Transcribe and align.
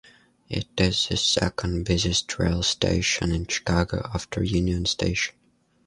It 0.49 0.67
is 0.79 1.09
the 1.09 1.15
second 1.17 1.85
busiest 1.85 2.39
rail 2.39 2.63
station 2.63 3.31
in 3.31 3.45
Chicago, 3.45 4.09
after 4.15 4.43
Union 4.43 4.87
Station. 4.87 5.35